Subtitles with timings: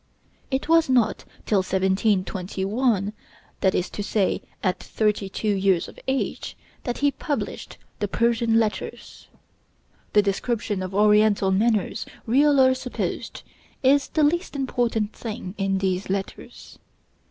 [0.49, 3.13] It was not till 1721,
[3.59, 8.57] that is to say, at thirty two years of age, that he published the 'Persian
[8.59, 9.27] Letters.'
[10.13, 13.43] The description of Oriental manners, real or supposed,
[13.83, 16.79] is the least important thing in these letters.